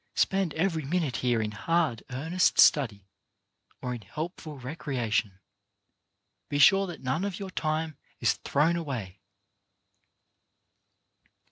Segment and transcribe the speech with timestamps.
[0.15, 3.07] Spend every minute here in hard, earnest study,
[3.83, 5.39] or in heipful recrea tion.
[6.49, 9.19] Be sure that none of your time is thrown away.